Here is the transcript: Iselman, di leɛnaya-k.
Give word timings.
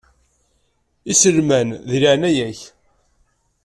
Iselman, 1.11 1.69
di 1.89 1.97
leɛnaya-k. 2.03 2.59